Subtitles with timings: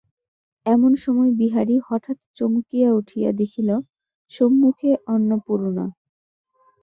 [0.65, 3.69] এমন সময় বিহারী হঠাৎ চমকিয়া উঠিয়া দেখিল,
[4.33, 5.85] সম্মুখে অন্নপূর্ণা।